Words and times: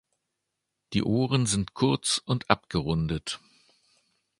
Die 0.93 1.03
Ohren 1.03 1.45
sind 1.45 1.75
kurz 1.75 2.19
und 2.25 2.49
abgerundet. 2.49 3.39